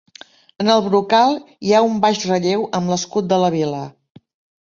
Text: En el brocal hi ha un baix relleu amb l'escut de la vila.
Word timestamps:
En 0.61 0.69
el 0.75 0.79
brocal 0.85 1.35
hi 1.67 1.75
ha 1.75 1.81
un 1.89 1.99
baix 2.05 2.23
relleu 2.29 2.65
amb 2.79 2.93
l'escut 2.95 3.29
de 3.35 3.39
la 3.45 3.51
vila. 3.57 3.83